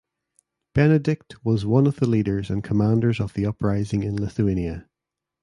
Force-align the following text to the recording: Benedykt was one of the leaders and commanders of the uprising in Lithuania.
Benedykt 0.73 1.43
was 1.45 1.63
one 1.63 1.85
of 1.85 1.97
the 1.97 2.07
leaders 2.07 2.49
and 2.49 2.63
commanders 2.63 3.19
of 3.19 3.33
the 3.35 3.45
uprising 3.45 4.01
in 4.01 4.15
Lithuania. 4.19 4.89